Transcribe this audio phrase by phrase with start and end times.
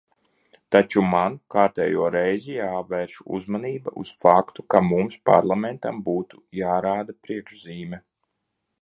[0.75, 8.07] Taču man kārtējo reizi jāvērš uzmanība uz faktu, ka mums, Parlamentam, būtu jārāda priekšzīme.